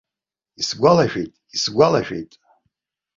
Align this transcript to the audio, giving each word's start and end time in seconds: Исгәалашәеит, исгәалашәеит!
Исгәалашәеит, 0.61 1.33
исгәалашәеит! 1.55 2.31